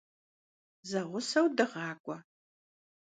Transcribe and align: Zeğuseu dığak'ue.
Zeğuseu 0.89 1.47
dığak'ue. 1.57 2.17